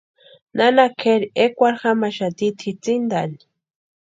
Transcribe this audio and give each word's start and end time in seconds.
Nana 0.57 0.85
kʼeri 0.99 1.27
ekwarhu 1.43 1.79
jamaxati 1.81 2.47
tʼitsíntani. 2.59 3.39